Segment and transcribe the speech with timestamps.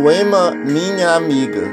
[0.00, 1.68] Poema Minha Amiga.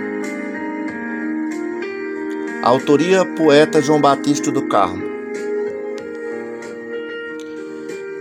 [2.63, 5.03] Autoria poeta João Batista do Carmo.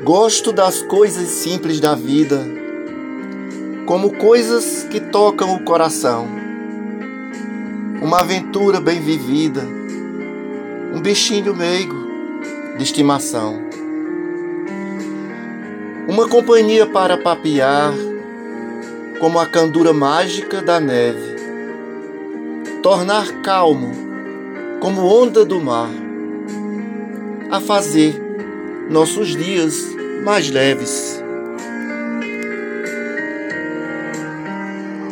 [0.03, 2.46] Gosto das coisas simples da vida,
[3.87, 6.29] como coisas que tocam o coração.
[8.02, 9.62] Uma aventura bem vivida,
[10.95, 11.96] um bichinho meigo
[12.77, 13.59] de estimação.
[16.07, 17.95] Uma companhia para papear
[19.18, 21.36] como a candura mágica da neve,
[22.82, 23.92] tornar calmo
[24.80, 25.90] como onda do mar,
[27.50, 28.20] a fazer
[28.90, 29.74] nossos dias
[30.24, 31.23] mais leves.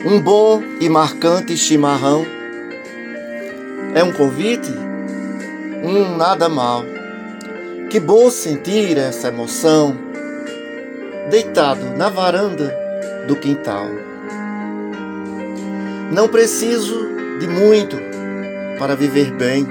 [0.04, 2.26] Um bom e marcante chimarrão
[3.94, 4.72] é um convite?
[5.84, 6.84] Um nada mal.
[7.88, 9.96] Que bom sentir essa emoção
[11.30, 12.81] deitado na varanda
[13.26, 13.88] do quintal.
[16.10, 17.96] Não preciso de muito
[18.78, 19.66] para viver bem.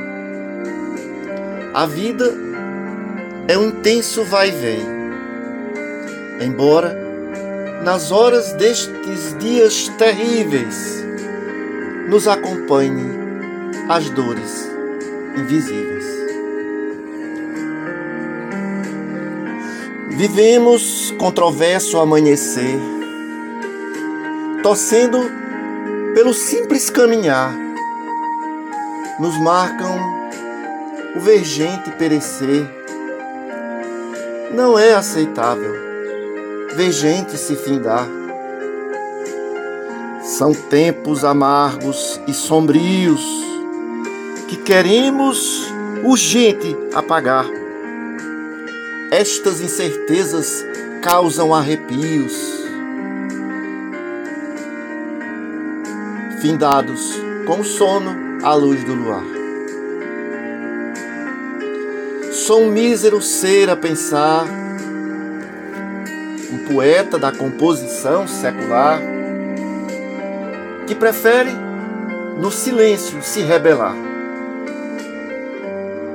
[1.73, 2.33] A vida
[3.47, 4.81] é um intenso vai e vem.
[6.41, 6.97] Embora
[7.83, 11.03] nas horas destes dias terríveis
[12.07, 13.11] nos acompanhe
[13.89, 14.69] as dores
[15.37, 16.05] invisíveis.
[20.09, 23.00] Vivemos controverso amanhecer
[24.63, 25.19] torcendo
[26.13, 27.51] pelo simples caminhar,
[29.19, 29.99] nos marcam
[31.15, 32.69] o vergente perecer.
[34.53, 35.73] Não é aceitável
[36.75, 38.07] ver gente se findar.
[40.21, 43.21] São tempos amargos e sombrios
[44.47, 45.71] que queremos
[46.03, 47.45] urgente apagar.
[49.11, 50.63] Estas incertezas
[51.01, 52.60] causam arrepios
[56.41, 59.23] findados com sono à luz do luar.
[62.31, 64.45] Sou um mísero ser a pensar,
[66.51, 68.99] um poeta da composição secular,
[70.87, 71.51] que prefere
[72.39, 73.95] no silêncio se rebelar.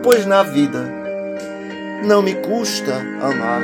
[0.02, 0.92] Pois na vida
[2.04, 3.62] não me custa amar.